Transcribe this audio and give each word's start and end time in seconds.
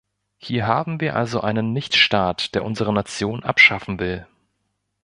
Hier 0.39 0.65
haben 0.65 0.99
wir 0.99 1.15
also 1.15 1.41
einen 1.41 1.73
Nicht-Staat, 1.73 2.55
der 2.55 2.65
unsere 2.65 2.91
Nation 2.91 3.43
abschaffen 3.43 3.99
will. 3.99 4.25